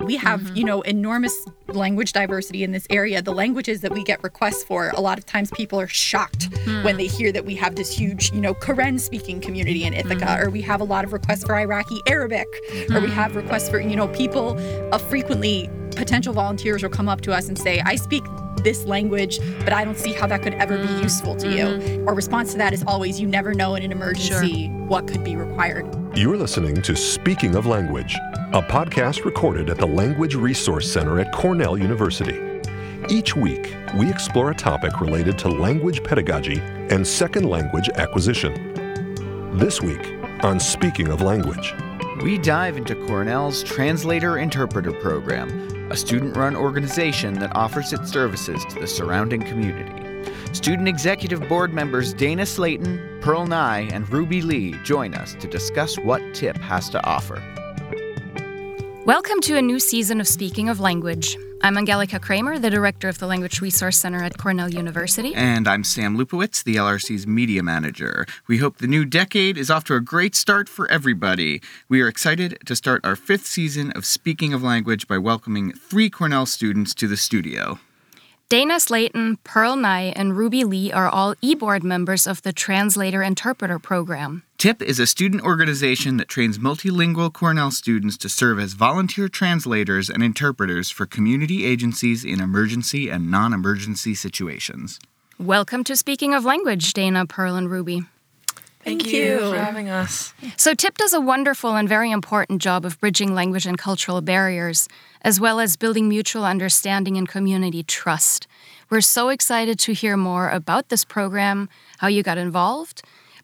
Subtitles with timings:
[0.00, 0.56] We have, mm-hmm.
[0.56, 1.34] you know, enormous
[1.66, 3.20] language diversity in this area.
[3.20, 6.84] The languages that we get requests for, a lot of times people are shocked mm.
[6.84, 10.24] when they hear that we have this huge, you know, Karen speaking community in Ithaca,
[10.24, 10.44] mm.
[10.44, 12.46] or we have a lot of requests for Iraqi Arabic,
[12.92, 14.56] or we have requests for, you know, people
[14.92, 18.22] uh, frequently potential volunteers will come up to us and say, I speak
[18.62, 21.98] this language, but I don't see how that could ever be useful to mm-hmm.
[21.98, 22.06] you.
[22.06, 24.86] Our response to that is always, you never know in an emergency sure.
[24.86, 25.86] what could be required.
[26.18, 28.16] You're listening to Speaking of Language,
[28.52, 32.60] a podcast recorded at the Language Resource Center at Cornell University.
[33.08, 36.58] Each week, we explore a topic related to language pedagogy
[36.90, 38.52] and second language acquisition.
[39.58, 41.72] This week on Speaking of Language,
[42.24, 48.64] we dive into Cornell's Translator Interpreter Program, a student run organization that offers its services
[48.70, 49.97] to the surrounding community.
[50.58, 55.96] Student Executive Board members Dana Slayton, Pearl Ngai, and Ruby Li join us to discuss
[56.00, 57.40] what TIP has to offer.
[59.06, 61.38] Welcome to a new season of Speaking of Language.
[61.62, 65.32] I'm Angelica Kramer, the director of the Language Resource Center at Cornell University.
[65.32, 68.26] And I'm Sam Lupowitz, the LRC's media manager.
[68.48, 71.62] We hope the new decade is off to a great start for everybody.
[71.88, 76.10] We are excited to start our fifth season of Speaking of Language by welcoming three
[76.10, 77.78] Cornell students to the studio.
[78.50, 83.78] Dana Slayton, Pearl Ngai, and Ruby Li are all e-board members of the Translator Interpreter
[83.78, 84.42] Program.
[84.56, 90.08] TIP is a student organization that trains multilingual Cornell students to serve as volunteer translators
[90.08, 94.98] and interpreters for community agencies in emergency and non emergency situations.
[95.38, 98.04] Welcome to Speaking of Language, Dana, Pearl, and Ruby.
[98.80, 99.22] Thank, Thank you.
[99.24, 100.32] you for having us.
[100.56, 104.88] So, TIP does a wonderful and very important job of bridging language and cultural barriers,
[105.22, 108.46] as well as building mutual understanding and community trust.
[108.90, 113.02] We're so excited to hear more about this program, how you got involved.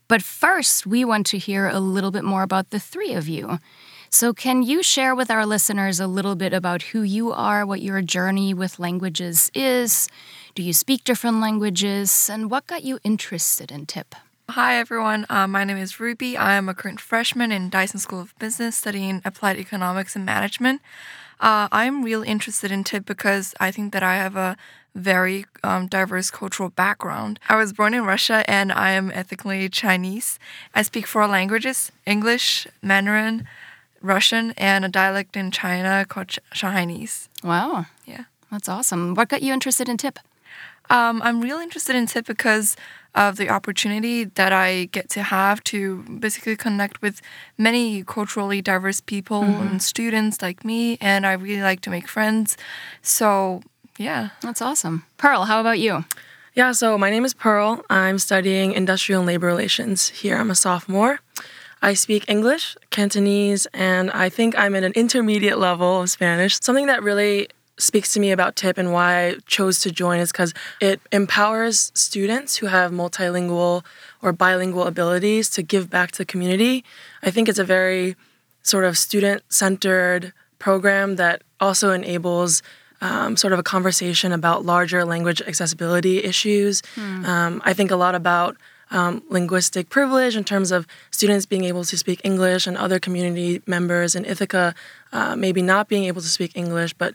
[0.08, 3.58] But first, we want to hear a little bit more about the three of you.
[4.10, 7.82] So, can you share with our listeners a little bit about who you are, what
[7.82, 10.08] your journey with languages is?
[10.54, 12.30] Do you speak different languages?
[12.32, 14.14] And what got you interested in TIP?
[14.50, 15.24] Hi, everyone.
[15.30, 16.36] Uh, my name is Ruby.
[16.36, 20.82] I am a current freshman in Dyson School of Business studying applied economics and management.
[21.40, 24.58] Uh, I'm really interested in TIP because I think that I have a
[24.94, 27.40] very um, diverse cultural background.
[27.48, 30.38] I was born in Russia and I am ethnically Chinese.
[30.74, 33.48] I speak four languages English, Mandarin,
[34.02, 37.28] Russian, and a dialect in China called Shanghainese.
[37.42, 37.86] Wow.
[38.04, 38.24] Yeah.
[38.50, 39.14] That's awesome.
[39.14, 40.18] What got you interested in TIP?
[40.90, 42.76] Um, I'm really interested in TIP because
[43.14, 47.22] of the opportunity that I get to have to basically connect with
[47.56, 49.68] many culturally diverse people mm-hmm.
[49.68, 52.56] and students like me, and I really like to make friends.
[53.02, 53.62] So,
[53.98, 54.30] yeah.
[54.42, 55.04] That's awesome.
[55.16, 56.04] Pearl, how about you?
[56.54, 57.84] Yeah, so my name is Pearl.
[57.90, 60.36] I'm studying industrial and labor relations here.
[60.36, 61.20] I'm a sophomore.
[61.82, 66.58] I speak English, Cantonese, and I think I'm at an intermediate level of Spanish.
[66.60, 67.48] Something that really
[67.78, 71.90] speaks to me about TIP and why I chose to join is because it empowers
[71.94, 73.84] students who have multilingual
[74.22, 76.84] or bilingual abilities to give back to the community.
[77.22, 78.16] I think it's a very
[78.62, 82.62] sort of student centered program that also enables
[83.00, 86.82] um, sort of a conversation about larger language accessibility issues.
[86.94, 87.24] Hmm.
[87.24, 88.56] Um, I think a lot about
[88.90, 93.60] um, linguistic privilege in terms of students being able to speak English and other community
[93.66, 94.74] members in Ithaca
[95.12, 97.14] uh, maybe not being able to speak English, but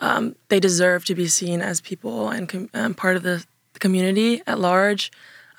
[0.00, 3.78] um, they deserve to be seen as people and com- um, part of the, the,
[3.78, 5.10] community at large.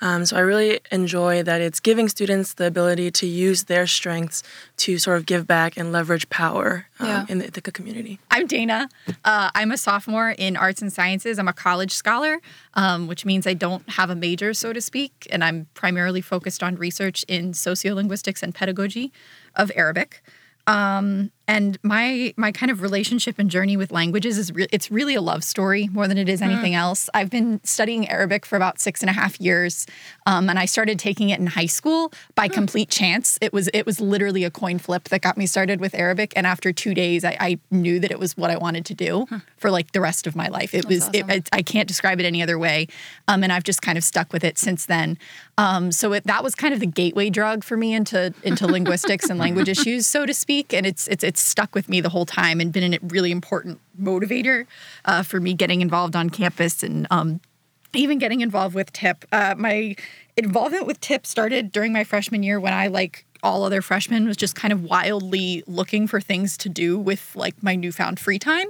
[0.02, 4.42] Um, so I really enjoy that it's giving students the ability to use their strengths
[4.78, 7.26] to sort of give back and leverage power um, yeah.
[7.28, 8.18] in the Ithaca community.
[8.30, 8.88] I'm Dana.
[9.26, 11.38] Uh, I'm a sophomore in arts and sciences.
[11.38, 12.40] I'm a college scholar,
[12.74, 16.62] um, which means I don't have a major, so to speak, and I'm primarily focused
[16.62, 19.12] on research in sociolinguistics and pedagogy
[19.54, 20.22] of Arabic.
[20.66, 25.16] Um, and my my kind of relationship and journey with languages is re- it's really
[25.16, 26.78] a love story more than it is anything mm.
[26.78, 27.10] else.
[27.12, 29.84] I've been studying Arabic for about six and a half years,
[30.26, 32.52] um, and I started taking it in high school by mm.
[32.52, 33.36] complete chance.
[33.40, 36.46] It was it was literally a coin flip that got me started with Arabic, and
[36.46, 39.38] after two days, I, I knew that it was what I wanted to do hmm.
[39.56, 40.72] for like the rest of my life.
[40.72, 41.30] It That's was awesome.
[41.30, 42.86] it, it, I can't describe it any other way,
[43.26, 45.18] um, and I've just kind of stuck with it since then.
[45.58, 49.28] Um, so it, that was kind of the gateway drug for me into into linguistics
[49.28, 52.26] and language issues, so to speak, and it's it's it's stuck with me the whole
[52.26, 54.66] time and been a really important motivator
[55.04, 57.40] uh, for me getting involved on campus and um,
[57.92, 59.24] even getting involved with TIP.
[59.32, 59.96] Uh, my
[60.36, 64.36] involvement with TIP started during my freshman year when I like all other freshmen was
[64.36, 68.68] just kind of wildly looking for things to do with like my newfound free time.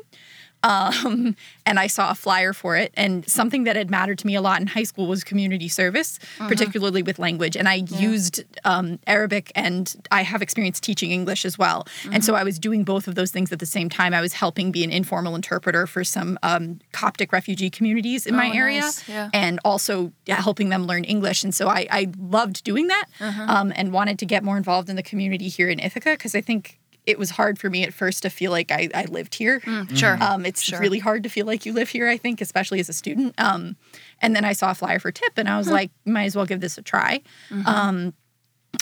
[0.63, 1.37] Um,
[1.67, 2.93] and I saw a flyer for it.
[2.95, 6.19] And something that had mattered to me a lot in high school was community service,
[6.39, 7.57] particularly with language.
[7.57, 11.87] And I used um, Arabic and I have experience teaching English as well.
[12.13, 14.13] And so I was doing both of those things at the same time.
[14.15, 18.49] I was helping be an informal interpreter for some um, Coptic refugee communities in my
[18.51, 19.09] Oh, area nice.
[19.09, 19.31] Yeah.
[19.33, 21.45] and also yeah, helping them learn English.
[21.45, 23.45] And so I, I loved doing that Uh-huh.
[23.49, 26.41] um, and wanted to get more involved in the community here in Ithaca because I
[26.41, 29.61] think it was hard for me at first to feel like I, I lived here.
[29.95, 30.17] Sure.
[30.21, 32.93] Um, it's really hard to feel like you live here, I think, especially as a
[32.93, 33.35] student.
[33.39, 33.77] Um,
[34.21, 36.47] and then I saw a flyer for TIP and I was like, might as well
[36.47, 37.23] give this a try.
[37.67, 38.15] Um,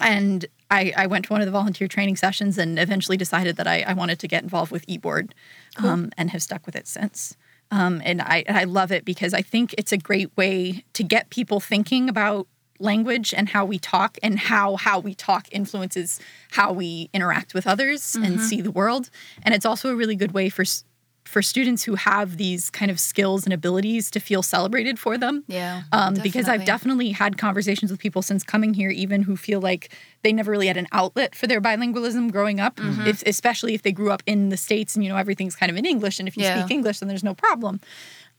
[0.02, 3.66] and I, I went to one of the volunteer training sessions and eventually decided that
[3.66, 5.30] I, I wanted to get involved with eBoard
[5.78, 7.36] um, and have stuck with it since.
[7.70, 11.30] Um, and I, I love it because I think it's a great way to get
[11.30, 12.46] people thinking about
[12.78, 16.20] language and how we talk and how how we talk influences
[16.52, 19.10] how we interact with others and see the world.
[19.42, 20.64] And it's also a really good way for
[21.24, 25.44] for students who have these kind of skills and abilities to feel celebrated for them.
[25.46, 26.64] Yeah, Um, because I've definitely.
[26.64, 29.92] definitely had conversations with people since coming here, even who feel like
[30.22, 33.06] they never really had an outlet for their bilingualism growing up, Mm-hmm.
[33.08, 35.76] if, especially if they grew up in the States and, you know, everything's kind of
[35.76, 36.18] in English.
[36.18, 36.60] And if you Yeah.
[36.64, 37.78] speak English, then there's no problem.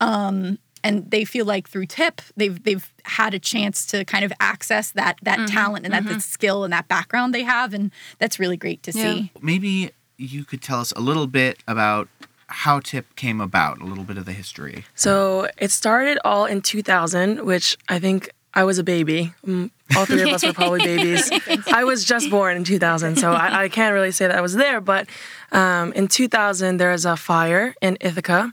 [0.00, 4.32] Um, and they feel like through TIP, they've they've had a chance to kind of
[4.40, 5.54] access that that Mm-hmm.
[5.54, 8.92] talent and that, that skill and that background they have, and that's really great to
[8.92, 9.02] Yeah.
[9.14, 9.32] see.
[9.40, 12.08] Maybe you could tell us a little bit about
[12.46, 14.84] how TIP came about, a little bit of the history.
[14.94, 19.32] So it started all in 2000, which I think I was a baby.
[19.46, 21.30] Mm, All three of us were probably babies.
[21.72, 24.54] I was just born in 2000, so I, I can't really say that I was
[24.56, 24.80] there.
[24.80, 25.06] But
[25.52, 28.52] um, in 2000, there was a fire in Ithaca,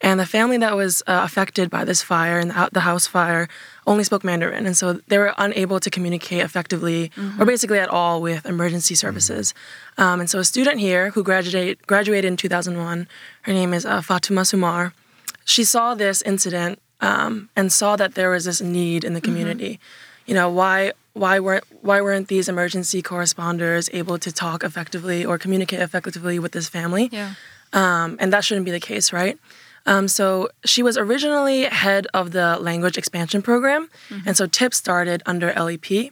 [0.00, 3.48] and the family that was uh, affected by this fire and the house fire
[3.86, 8.20] only spoke Mandarin, and so they were unable to communicate effectively or basically at all
[8.20, 9.54] with emergency services.
[9.98, 13.08] Um, and so a student here who graduated graduated in 2001,
[13.42, 14.92] her name is uh, Fatuma Sumar
[15.44, 19.78] she saw this incident um, and saw that there was this need in the community.
[20.26, 25.38] You know, why why weren't why weren't these emergency corresponders able to talk effectively or
[25.38, 27.08] communicate effectively with this family?
[27.12, 27.34] Yeah.
[27.72, 29.38] um, and that shouldn't be the case, right?
[29.86, 33.90] Um, so she was originally head of the language expansion program,
[34.26, 36.10] and so TIP started under LEP.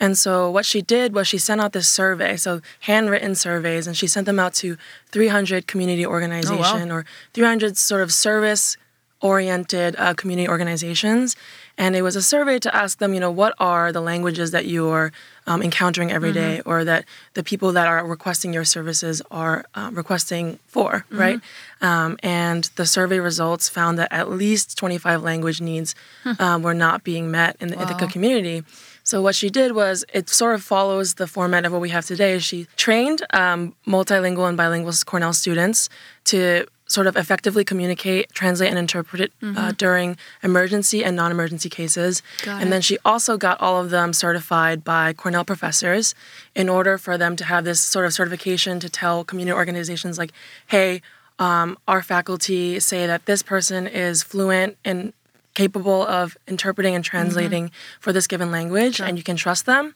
[0.00, 3.96] And so what she did was she sent out this survey, so handwritten surveys, and
[3.96, 4.76] she sent them out to
[5.12, 8.76] 300 community organization or 300 sort of service
[9.24, 11.34] oriented uh, community organizations.
[11.78, 14.66] And it was a survey to ask them, you know, what are the languages that
[14.66, 15.12] you're
[15.46, 19.90] um, encountering every day, or that the people that are requesting your services are uh,
[19.92, 21.40] requesting for, right?
[21.80, 25.94] Um, and the survey results found that at least 25 language needs
[26.38, 28.62] um, were not being met in the Ithaca community.
[29.02, 32.06] So what she did was it sort of follows the format of what we have
[32.06, 32.38] today.
[32.38, 35.90] She trained um, multilingual and bilingual Cornell students
[36.24, 42.22] to sort of effectively communicate, translate, and interpret it uh, during emergency and non-emergency cases.
[42.42, 42.70] Got and it.
[42.70, 46.14] then she also got all of them certified by Cornell professors
[46.54, 50.32] in order for them to have this sort of certification to tell community organizations like,
[50.66, 51.00] hey,
[51.38, 55.12] um, our faculty say that this person is fluent and
[55.54, 57.70] capable of interpreting and translating
[58.00, 59.94] for this given language, and you can trust them.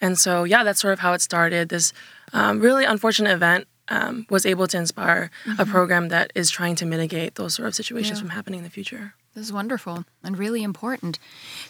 [0.00, 1.68] And so, yeah, that's sort of how it started.
[1.68, 1.92] This
[2.32, 6.86] um, really unfortunate event um, was able to inspire a program that is trying to
[6.86, 9.14] mitigate those sort of situations from happening in the future.
[9.34, 11.18] This is wonderful and really important.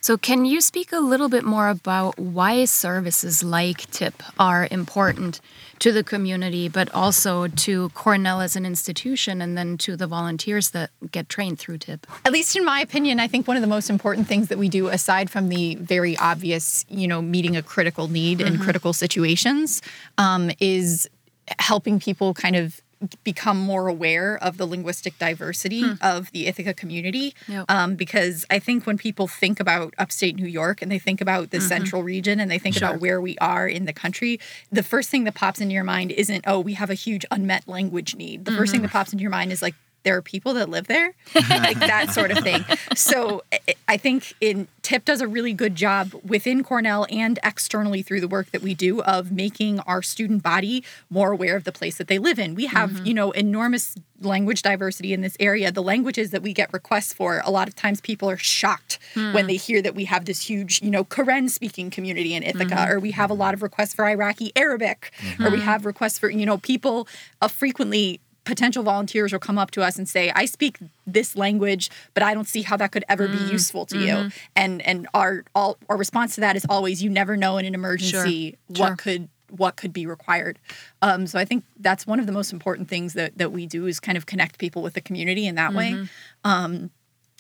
[0.03, 5.41] So, can you speak a little bit more about why services like TIP are important
[5.79, 10.71] to the community, but also to Cornell as an institution and then to the volunteers
[10.71, 12.07] that get trained through TIP?
[12.27, 14.69] at least in my opinion, I think one of the most important things that we
[14.69, 19.81] do, aside from the very obvious, you know, meeting a critical need in critical situations,
[20.19, 21.09] um, is
[21.59, 22.81] helping people kind of
[23.23, 25.95] become more aware of the linguistic diversity hmm.
[26.01, 27.35] of the Ithaca community.
[27.49, 27.67] Yep.
[27.69, 31.51] Um, because I think when people think about upstate New York and they think about
[31.51, 31.69] the mm-hmm.
[31.69, 35.25] central region and they think about where we are in the country, the first thing
[35.25, 38.45] that pops into your mind isn't, oh, we have a huge unmet language need.
[38.45, 38.59] The mm-hmm.
[38.59, 41.15] first thing that pops into your mind is like, there are people that live there,
[41.35, 42.65] like that sort of thing.
[42.95, 43.43] So
[43.89, 48.29] I- think in TIP does a really good job within Cornell and externally through the
[48.29, 52.07] work that we do of making our student body more aware of the place that
[52.07, 52.55] they live in.
[52.55, 53.07] We have, mm-hmm.
[53.07, 55.73] you know, enormous language diversity in this area.
[55.73, 59.33] The languages that we get requests for, a lot of times people are shocked when
[59.33, 59.47] hmm.
[59.47, 62.93] they hear that we have this huge, you know, Karen speaking community in Ithaca, mm-hmm.
[62.93, 65.65] or we have a lot of requests for Iraqi Arabic, or we mm-hmm.
[65.65, 67.09] have requests for, you know, people
[67.41, 71.91] uh, frequently potential volunteers will come up to us and say i speak this language
[72.13, 75.45] but i don't see how that could ever be useful to you and and our
[75.55, 78.97] all our response to that is always you never know in an emergency what Sure.
[78.97, 80.59] could what could be required.
[81.01, 83.87] Um, so I think that's one of the most important things that that we do
[83.87, 86.09] is kind of connect people with the community in that way.
[86.43, 86.91] Um,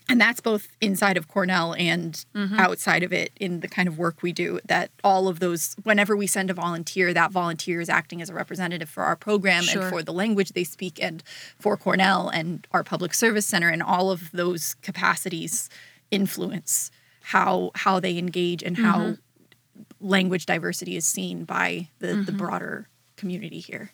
[0.09, 2.59] and that's both inside of Cornell and mm-hmm.
[2.59, 4.61] outside of it in the kind of work we do.
[4.67, 8.35] That all of those, whenever we send a volunteer, that volunteer is acting as a
[8.35, 9.83] representative for our program Sure.
[9.83, 11.23] and for the language they speak and
[11.59, 15.71] for Cornell and our public service center and all of those capacities
[16.11, 16.91] influence
[17.23, 19.85] how how they engage and how mm-hmm.
[20.07, 22.37] language diversity is seen by the, the mm-hmm.
[22.37, 23.91] broader community here.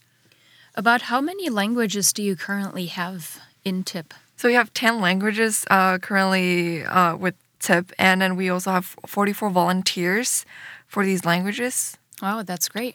[0.75, 4.13] About how many languages do you currently have in TIP?
[4.41, 8.97] So we have 10 languages uh, currently uh, with TIP, and then we also have
[9.07, 10.47] 44 volunteers
[10.87, 11.99] for these languages.
[12.23, 12.95] Wow, that's great.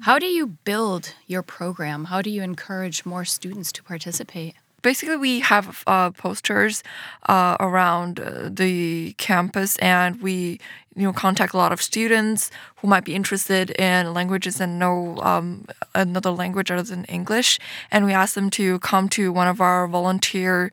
[0.00, 2.06] How do you build your program?
[2.06, 4.56] How do you encourage more students to participate?
[4.82, 6.82] Basically, we have uh, posters
[7.28, 10.58] uh, around uh, the campus, and we
[10.98, 15.16] you know contact a lot of students who might be interested in languages and know
[15.22, 15.64] um,
[15.94, 17.58] another language other than English,
[17.90, 20.72] and we ask them to come to one of our volunteer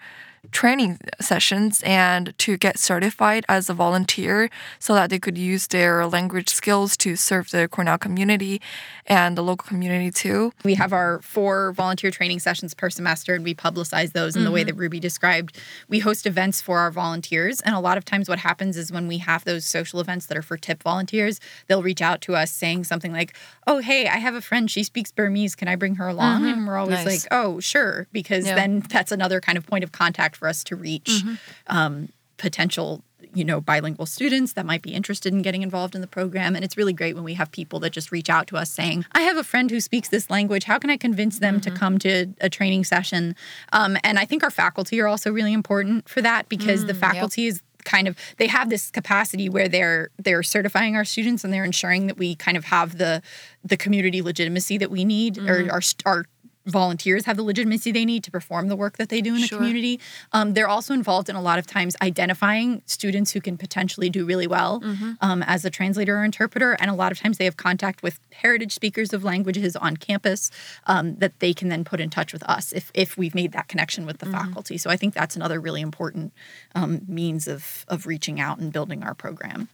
[0.52, 4.50] training sessions and to get certified as a volunteer
[4.80, 8.62] so that they could use their language skills to serve the Cornell community
[9.06, 10.52] and the local community too.
[10.64, 14.52] We have our four volunteer training sessions per semester, and we publicize those in the
[14.52, 14.68] way mm-hmm.
[14.68, 15.58] that Ruby described.
[15.88, 19.08] We host events for our volunteers, and a lot of times, what happens is when
[19.08, 22.52] we have those social events that are for TIP volunteers, they'll reach out to us
[22.52, 23.36] saying something like,
[23.68, 24.70] "Oh, hey, I have a friend.
[24.70, 25.56] She speaks Burmese.
[25.56, 26.54] Can I bring her along?" Mm-hmm.
[26.60, 27.24] And we're always Nice.
[27.25, 28.56] like, "Oh, sure," because Yeah.
[28.56, 31.24] then that's another kind of point of contact for us to reach
[31.68, 36.08] um, potential you know bilingual students that might be interested in getting involved in the
[36.08, 36.56] program.
[36.56, 39.06] And it's really great when we have people that just reach out to us saying
[39.13, 40.63] i have a friend who speaks this language.
[40.65, 43.36] How can i convince them to come to a training session?
[43.74, 47.48] Um, and i think our faculty are also really important for that because the faculty
[47.48, 51.63] is kind of they have this capacity where they're they're certifying our students and they're
[51.63, 53.22] ensuring that we kind of have the
[53.63, 56.25] the community legitimacy that we need or our our
[56.65, 59.48] volunteers have the legitimacy they need to perform the work that they do in the
[59.48, 59.57] Sure.
[59.60, 60.00] community.
[60.34, 64.25] Um, they're also involved in a lot of times identifying students who can potentially do
[64.25, 64.81] really well
[65.22, 66.74] um, as a translator or interpreter.
[66.74, 70.50] And a lot of times they have contact with heritage speakers of languages on campus
[70.88, 73.67] um, that they can then put in touch with us if, if we've made that
[73.67, 74.77] connection with the faculty.
[74.77, 76.34] So I think that's another really important
[76.74, 79.69] um, means of, of reaching out and building our program.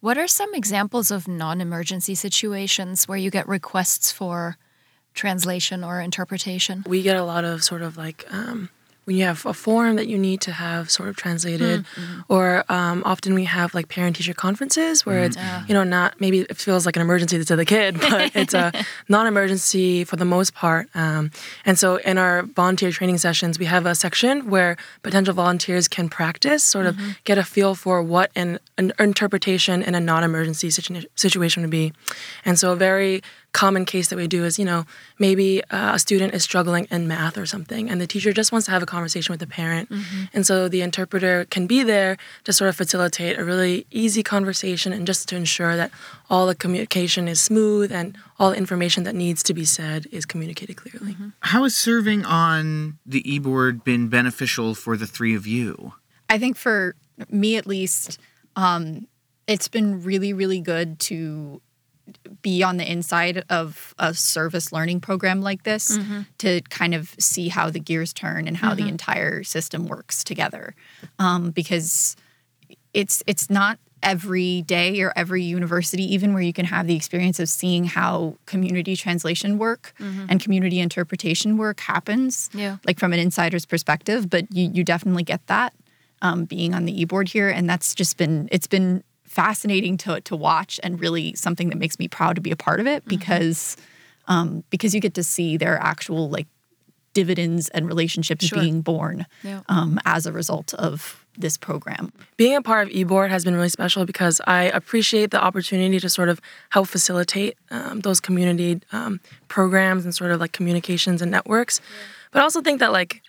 [0.00, 4.56] What are some examples of non emergency situations where you get requests for
[5.14, 6.84] translation or interpretation?
[6.86, 8.68] we get a lot of sort of like um,
[9.04, 11.84] when you have a form that you need to have sort of translated,
[12.28, 15.36] or um, often we have like parent teacher conferences where it's
[15.66, 18.70] you know not maybe it feels like an emergency to the kid, but it's a
[19.08, 20.88] non-emergency for the most part.
[20.94, 21.32] Um,
[21.64, 26.08] and so in our volunteer training sessions, we have a section where potential volunteers can
[26.08, 31.08] practice, sort of get a feel for what an, an interpretation in a non-emergency situ-
[31.16, 31.92] situation would be.
[32.44, 34.86] And so a very common case that we do is, you know,
[35.18, 38.66] maybe uh, a student is struggling in math or something, and the teacher just wants
[38.66, 39.90] to have a conversation with the parent.
[40.32, 44.92] And so the interpreter can be there to sort of facilitate a really easy conversation
[44.92, 45.90] and just to ensure that
[46.28, 50.24] all the communication is smooth and all the information that needs to be said is
[50.24, 51.16] communicated clearly.
[51.40, 55.94] How has serving on the e board been beneficial for the three of you?
[56.28, 56.94] I think for
[57.28, 58.18] me at least,
[58.56, 59.08] um,
[59.46, 61.60] it's been really, really good to
[62.42, 65.98] be on the inside of a service learning program like this
[66.38, 70.74] to kind of see how the gears turn and how the entire system works together.
[71.18, 72.16] Um, because
[72.94, 77.38] it's it's not every day or every university even where you can have the experience
[77.38, 82.78] of seeing how community translation work and community interpretation work happens Yeah.
[82.86, 85.74] like from an insider's perspective but you you definitely get that
[86.22, 90.34] um, being on the e-board here and that's just been it's been fascinating to to
[90.34, 93.76] watch and really something that makes me proud to be a part of it because
[94.26, 96.48] um, because you get to see their actual like
[97.14, 98.60] dividends and relationships Sure.
[98.60, 99.60] being born Yeah.
[99.68, 102.12] um, as a result of this program.
[102.36, 106.08] Being a part of eBoard has been really special because I appreciate the opportunity to
[106.08, 111.30] sort of help facilitate um, those community um, programs and sort of like communications and
[111.30, 111.80] networks.
[112.32, 113.22] But I also think that like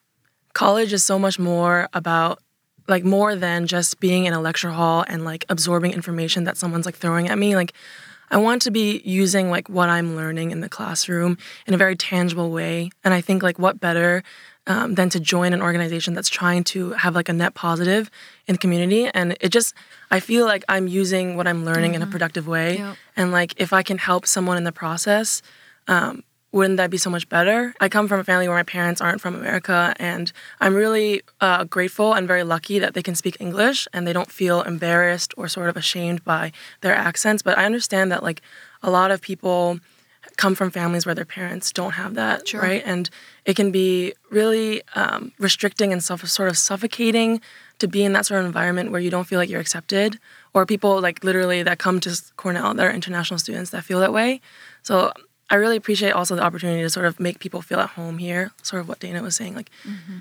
[0.54, 2.40] college is so much more about
[2.88, 6.86] like more than just being in a lecture hall and like absorbing information that someone's
[6.86, 7.56] like throwing at me.
[7.56, 7.74] Like
[8.30, 11.96] I want to be using like what I'm learning in the classroom in a very
[11.96, 12.90] tangible way.
[13.04, 14.24] And I think like what better
[14.68, 18.10] um, than to join an organization that's trying to have like a net positive
[18.48, 19.08] in the community.
[19.08, 19.74] And it just
[20.12, 22.78] I feel like I'm using what I'm learning in a productive way.
[22.78, 22.96] Yep.
[23.18, 25.42] And like if I can help someone in the process,
[25.88, 27.74] um, wouldn't that be so much better?
[27.80, 31.64] I come from a family where my parents aren't from America, and I'm really uh,
[31.64, 35.48] grateful and very lucky that they can speak English and they don't feel embarrassed or
[35.48, 37.42] sort of ashamed by their accents.
[37.42, 38.42] But I understand that, like,
[38.84, 39.80] a lot of people
[40.38, 42.62] come from families where their parents don't have that, Sure.
[42.62, 42.84] right?
[42.86, 43.10] And
[43.46, 47.42] it can be really um, restricting and self- sort of suffocating
[47.80, 50.20] to be in that sort of environment where you don't feel like you're accepted,
[50.54, 54.14] or people like literally that come to Cornell that are international students that feel that
[54.14, 54.42] way.
[54.84, 55.12] So
[55.52, 58.52] I really appreciate also the opportunity to sort of make people feel at home here.
[58.64, 60.20] Sort of what Dana was saying, like mm-hmm.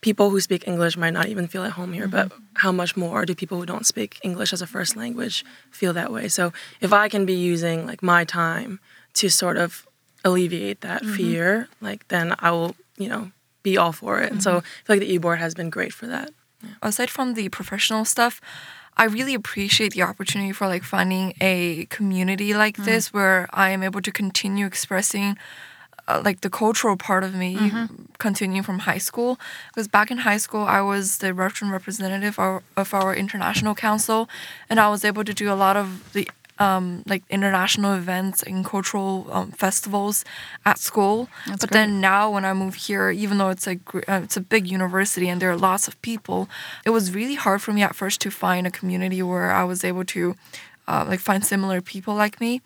[0.00, 2.42] people who speak English might not even feel at home here, but mm-hmm.
[2.54, 6.12] how much more do people who don't speak English as a first language feel that
[6.12, 6.26] way?
[6.28, 8.80] So if I can be using like my time
[9.14, 9.86] to sort of
[10.24, 11.14] alleviate that mm-hmm.
[11.14, 13.30] fear, like then I will, you know,
[13.62, 14.32] be all for it.
[14.32, 16.30] And so I feel like the e-board has been great for that.
[16.82, 18.40] aside from the professional stuff,
[18.96, 23.82] I really appreciate the opportunity for like finding a community like this where I am
[23.82, 25.36] able to continue expressing
[26.08, 27.56] uh, like the cultural part of me
[28.18, 29.38] continuing from high school.
[29.68, 34.28] Because back in high school I was the Russian representative of, of our international council
[34.68, 36.28] and I was able to do a lot of the
[36.58, 40.24] um, like international events and cultural um, festivals
[40.64, 41.28] at school.
[41.60, 44.40] but then now when I moved here, even though it's a gr- uh, it's a
[44.40, 46.48] big university and there are lots of people,
[46.84, 49.84] it was really hard for me at first to find a community where I was
[49.84, 50.34] able to
[50.88, 52.60] uh, like find similar people like me.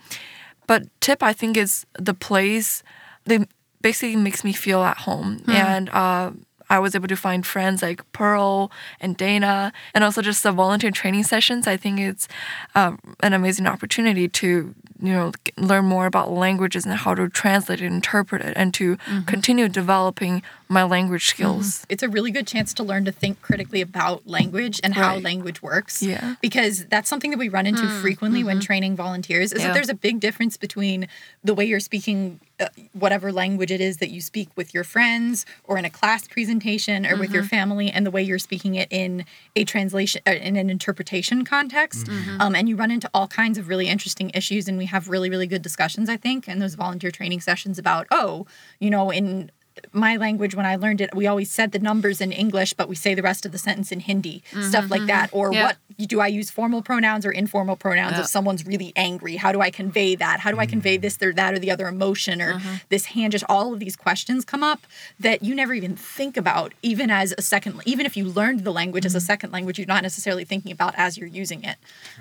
[0.67, 2.83] But TIP I think is the place
[3.25, 3.47] They
[3.83, 5.89] basically makes me feel at home and.
[5.91, 6.31] Uh,
[6.69, 8.71] I was able to find friends like Pearl
[9.01, 11.67] and Dana, and also just the volunteer training sessions.
[11.67, 12.29] I think it's
[12.75, 17.81] um, an amazing opportunity to you know learn more about languages and how to translate
[17.81, 19.23] it, interpret it, and to mm-hmm.
[19.23, 21.37] continue developing my language mm-hmm.
[21.37, 21.87] skills.
[21.89, 25.23] it's a really good chance to learn to think critically about language and how Right.
[25.23, 26.03] language works.
[26.03, 26.35] Yeah.
[26.41, 28.01] Because that's something that we run into mm.
[28.01, 28.67] frequently when mm-hmm.
[28.67, 29.69] training volunteers is Yeah.
[29.69, 31.07] that there's a big difference between
[31.45, 35.45] the way you're speaking uh, whatever language it is that you speak with your friends
[35.65, 38.89] or in a class presentation or with your family and the way you're speaking it
[38.91, 42.09] in a translation uh, in an interpretation context.
[42.41, 45.29] Um, and you run into all kinds of really interesting issues and we have really
[45.29, 48.47] really good discussions I think in those volunteer training sessions about oh,
[48.81, 49.51] you know, in
[49.93, 52.95] my language when I learned it, we always said the numbers in English, but we
[52.95, 55.07] say the rest of the sentence in Hindi, stuff like mm-hmm.
[55.09, 55.31] that.
[55.33, 55.65] Or Yeah.
[55.65, 55.77] what
[56.09, 59.37] do I use formal pronouns or informal pronouns if someone's really angry?
[59.37, 60.41] How do I convey that?
[60.41, 61.03] How do I convey mm.
[61.03, 62.79] this, or that, or the other emotion, or uh-huh.
[62.89, 63.33] this hand?
[63.33, 64.87] Just all of these questions come up
[65.19, 68.73] that you never even think about, even as a second, even if you learned the
[68.73, 69.27] language as a mm-hmm.
[69.27, 71.77] second language, you're not necessarily thinking about as you're using it.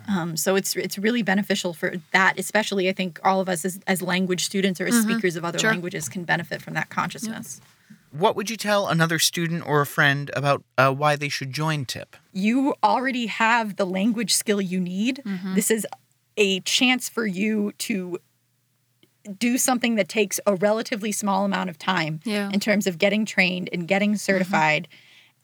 [0.08, 3.80] Um, so it's it's really beneficial for that, especially I think all of us as,
[3.88, 5.12] as language students or as mm-hmm.
[5.12, 5.72] speakers of other Sure.
[5.72, 7.45] languages can benefit from that consciousness.
[8.12, 11.86] What would you tell another student or a friend about uh, why they should join
[11.86, 12.16] TIP?
[12.32, 15.22] you already have the language skill you need.
[15.54, 15.86] This is
[16.38, 18.18] a chance for you to
[19.40, 22.50] do something that takes a relatively small amount of time Yeah.
[22.54, 24.88] in terms of getting trained and getting certified.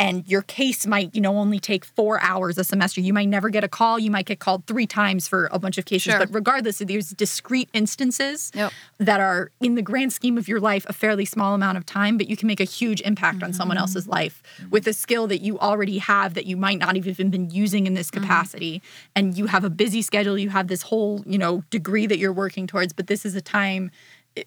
[0.01, 3.01] And your case might, you know, only take four hours a semester.
[3.01, 3.99] You might never get a call.
[3.99, 6.11] You might get called three times for a bunch of cases.
[6.11, 6.19] Sure.
[6.19, 8.73] But regardless, there's discrete instances Yep.
[8.97, 12.17] that are, in the grand scheme of your life, a fairly small amount of time,
[12.17, 13.81] but you can make a huge impact on someone mm-hmm.
[13.81, 17.29] else's life with a skill that you already have that you might not have even
[17.29, 18.23] been using in this mm-hmm.
[18.23, 18.81] capacity.
[19.15, 20.35] And you have a busy schedule.
[20.35, 23.41] You have this whole, you know, degree that you're working towards, but this is a
[23.41, 23.91] time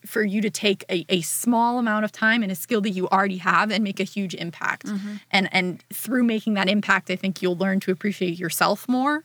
[0.07, 3.09] for you to take a, a small amount of time and a skill that you
[3.09, 4.87] already have and make a huge impact.
[4.87, 5.15] Mm-hmm.
[5.31, 9.25] And and through making that impact, I think you'll learn to appreciate yourself more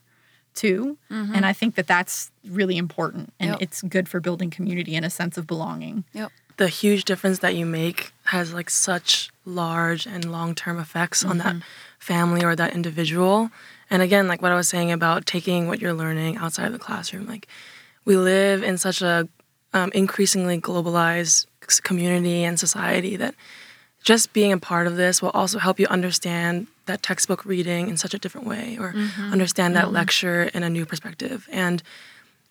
[0.54, 0.98] too.
[1.12, 1.36] Mm-hmm.
[1.36, 3.62] And I think that that's really important and Yep.
[3.62, 6.04] it's good for building community and a sense of belonging.
[6.14, 6.32] Yep.
[6.58, 11.56] the huge difference that you make has like such large and long-term effects on that
[11.56, 11.60] mm-hmm.
[12.00, 13.50] family or that individual
[13.90, 16.80] and again like what i was saying about taking what you're learning outside of the
[16.80, 17.48] classroom like
[18.04, 19.30] we live in such a
[19.74, 21.46] um, increasingly globalized
[21.84, 23.36] community and society that
[24.04, 27.98] just being a part of this will also help you understand that textbook reading in
[27.98, 29.32] such a different way or mm-hmm.
[29.32, 29.96] understand that mm-hmm.
[29.96, 31.48] lecture in a new perspective.
[31.52, 31.84] And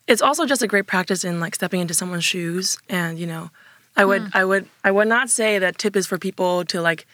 [0.08, 3.50] it's also just a great practice in like stepping into someone's shoes and you know
[3.96, 4.28] i would hmm.
[4.32, 7.06] i would i would not say that TIP is for people to like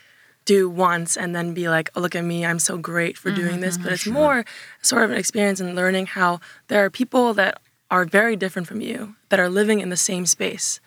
[0.47, 3.53] do once and then be like oh look at me i'm so great for doing
[3.53, 3.61] mm-hmm.
[3.61, 4.45] this but it's more
[4.81, 7.61] sort of an experience in learning how there are people that
[7.95, 10.81] are very different from you that are living in the same space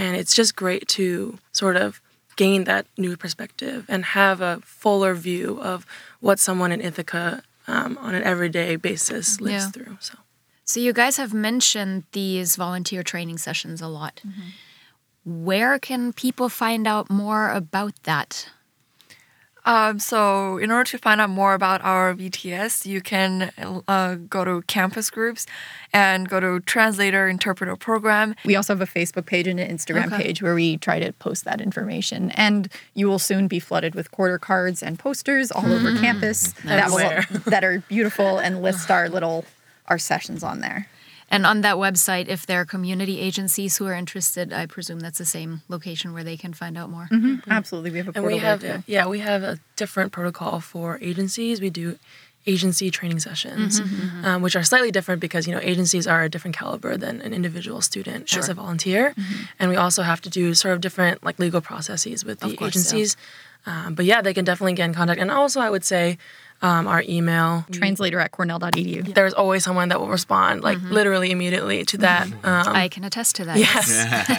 [0.00, 1.06] and it's just great to
[1.52, 2.00] sort of
[2.36, 5.78] gain that new perspective and have a fuller view of
[6.26, 7.42] what someone in ithaca
[7.74, 9.70] um, on an everyday basis lives Yeah.
[9.74, 10.14] through so
[10.64, 14.14] So you guys have mentioned these volunteer training sessions a lot.
[15.24, 18.48] Where can people find out more about that?
[19.64, 23.52] Um, so, in order to find out more about our VTS, you can
[23.86, 25.46] uh, go to campus groups
[25.92, 28.34] and go to Translator Interpreter Program.
[28.44, 30.22] We also have a Facebook page and an Instagram Okay.
[30.24, 32.32] page where we try to post that information.
[32.32, 36.90] And you will soon be flooded with quarter cards and posters all over campus that
[36.90, 39.44] will, that are beautiful and list our little
[39.88, 40.88] our sessions on there.
[41.32, 45.18] And on that website, if there are community agencies who are interested, I presume that's
[45.18, 47.08] the same location where they can find out more.
[47.10, 47.26] Mm-hmm.
[47.36, 47.50] Mm-hmm.
[47.50, 48.84] Absolutely, we have a And portal we have, there too.
[48.86, 51.58] yeah, we have a different protocol for agencies.
[51.60, 51.98] We do
[52.46, 54.24] agency training sessions, mm-hmm.
[54.26, 57.32] um, which are slightly different because you know agencies are a different caliber than an
[57.32, 59.14] individual student as a volunteer,
[59.58, 62.56] and we also have to do sort of different like legal processes with the Of
[62.56, 62.80] course, yeah.
[62.80, 63.16] agencies.
[63.64, 66.18] Um, but yeah, they can definitely get in contact, and also I would say
[66.62, 67.66] um, our email.
[67.72, 69.14] Translator at cornell.edu.
[69.14, 72.26] There's always someone that will respond like literally immediately to that.
[72.26, 73.58] Um, I can attest to that.
[73.58, 73.88] Yes.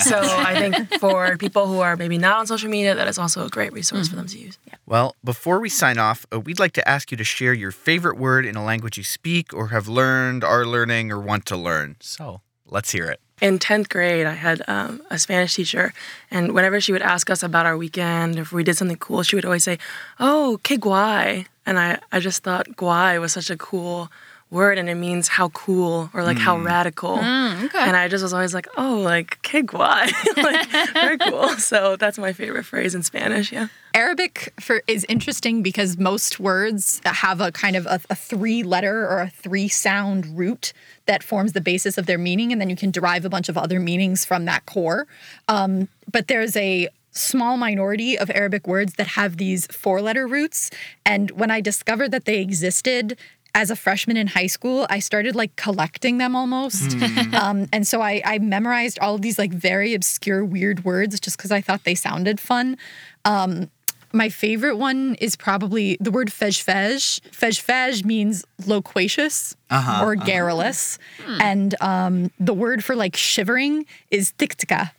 [0.09, 3.45] so I think for people who are maybe not on social media, that is also
[3.45, 4.57] a great resource for them to use.
[4.85, 8.17] Well, before we sign off, uh, we'd like to ask you to share your favorite
[8.17, 11.97] word in a language you speak or have learned, are learning, or want to learn.
[11.99, 13.19] So let's hear it.
[13.43, 15.91] In 10th grade, I had um, a Spanish teacher,
[16.31, 19.35] and whenever she would ask us about our weekend, if we did something cool, she
[19.35, 19.79] would always say,
[20.17, 21.47] Oh, que guay.
[21.65, 24.09] And I, I just thought guay was such a cool
[24.53, 27.17] word, and it means how cool or like how radical.
[27.17, 30.11] And I just was always like, Oh, like que guay.
[30.37, 31.49] like, very cool.
[31.57, 33.67] So that's my favorite phrase in Spanish, yeah.
[33.93, 39.07] Arabic for is interesting because most words have a kind of a, a three letter
[39.07, 40.73] or a three sound root
[41.05, 43.57] that forms the basis of their meaning, and then you can derive a bunch of
[43.57, 45.07] other meanings from that core.
[45.47, 50.71] Um, but there's a small minority of Arabic words that have these four letter roots,
[51.05, 53.17] and when I discovered that they existed.
[53.55, 56.97] As a freshman in high school, I started like collecting them almost.
[57.33, 61.35] Um, and so I, I memorized all of these like very obscure, weird words just
[61.37, 62.77] because I thought they sounded fun.
[63.25, 63.69] Um,
[64.13, 67.19] my favorite one is probably the word fejfej.
[67.31, 69.55] Fejfej means loquacious
[70.03, 70.99] or garrulous.
[71.41, 74.91] And um, the word for like shivering is tiktika,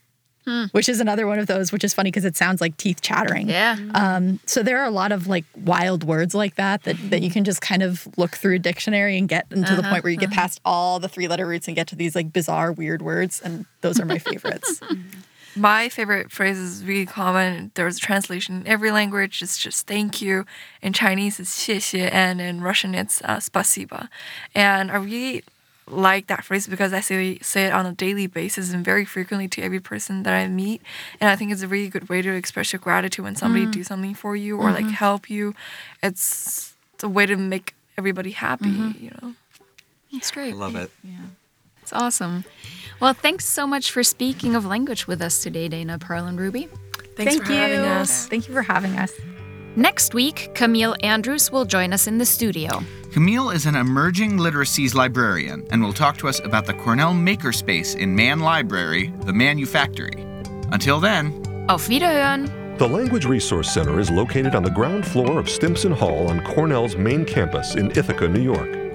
[0.73, 3.49] which is another one of those, which is funny because it sounds like teeth chattering.
[3.49, 3.77] Yeah.
[3.95, 7.31] Um, so there are a lot of like wild words like that that, that you
[7.31, 10.19] can just kind of look through a dictionary and get into the point where you
[10.19, 13.41] get past all the three letter roots and get to these like bizarre, weird words.
[13.41, 14.81] And those are my favorites.
[15.57, 17.71] My favorite phrase is really common.
[17.75, 19.41] There's a translation in every language.
[19.41, 20.47] It's just thank you.
[20.83, 24.09] In Chinese, it's 谢谢, and in Russian, it's uh, spasiba.
[24.53, 25.45] And I really
[25.87, 29.49] like that phrase because I say, say it on a daily basis and very frequently
[29.49, 30.83] to every person that I meet.
[31.21, 33.73] And I think it's a really good way to express your gratitude when somebody mm.
[33.73, 34.95] do something for you or like mm-hmm.
[34.95, 35.55] help you.
[36.03, 39.05] It's, it's a way to make everybody happy, mm-hmm.
[39.05, 39.35] you know.
[40.13, 40.55] It's great.
[40.55, 40.91] I love it.
[41.03, 41.19] Yeah.
[41.83, 42.45] It's awesome.
[43.01, 46.69] Well, thanks so much for speaking of language with us today, Dana, Pearl, and Ruby.
[47.17, 47.59] Thanks Thank for you.
[47.59, 48.27] having us.
[48.27, 49.13] Thank you for having us.
[49.77, 52.81] Next week, Camille Andrews will join us in the studio.
[53.13, 57.97] Camille is an emerging literacies librarian and will talk to us about the Cornell Makerspace
[57.97, 60.15] in Mann Library, the Manufactory.
[60.71, 62.79] Until then, Auf Wiederhören!
[62.79, 66.97] The Language Resource Center is located on the ground floor of Stimson Hall on Cornell's
[66.97, 68.95] main campus in Ithaca, New York.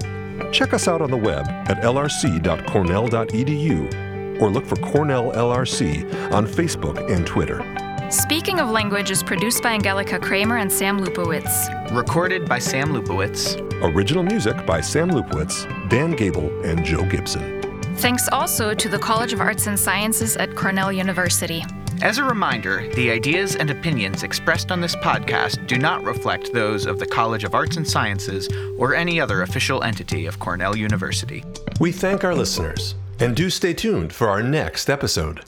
[0.50, 7.10] Check us out on the web at lrc.cornell.edu or look for Cornell LRC on Facebook
[7.10, 7.89] and Twitter.
[8.10, 11.94] Speaking of Language is produced by Angelica Kramer and Sam Lupowitz.
[11.94, 13.56] Recorded by Sam Lupowitz.
[13.82, 17.62] Original music by Sam Lupowitz, Dan Gable, and Joe Gibson.
[17.98, 21.62] Thanks also to the College of Arts and Sciences at Cornell University.
[22.02, 26.86] As a reminder, the ideas and opinions expressed on this podcast do not reflect those
[26.86, 31.44] of the College of Arts and Sciences or any other official entity of Cornell University.
[31.78, 35.44] We thank our listeners and do stay tuned for our next episode.